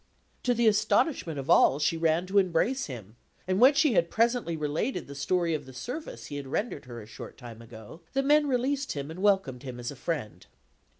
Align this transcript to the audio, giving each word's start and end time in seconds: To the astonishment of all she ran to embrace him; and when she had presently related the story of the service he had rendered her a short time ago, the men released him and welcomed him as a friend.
To 0.41 0.55
the 0.55 0.67
astonishment 0.67 1.37
of 1.37 1.47
all 1.47 1.77
she 1.77 1.95
ran 1.95 2.25
to 2.25 2.39
embrace 2.39 2.87
him; 2.87 3.17
and 3.47 3.59
when 3.61 3.75
she 3.75 3.93
had 3.93 4.09
presently 4.09 4.57
related 4.57 5.05
the 5.05 5.13
story 5.13 5.53
of 5.53 5.67
the 5.67 5.73
service 5.75 6.25
he 6.25 6.37
had 6.37 6.47
rendered 6.47 6.85
her 6.85 7.03
a 7.03 7.05
short 7.05 7.37
time 7.37 7.61
ago, 7.61 8.01
the 8.13 8.23
men 8.23 8.47
released 8.47 8.93
him 8.93 9.11
and 9.11 9.21
welcomed 9.21 9.61
him 9.61 9.79
as 9.79 9.91
a 9.91 9.95
friend. 9.95 10.47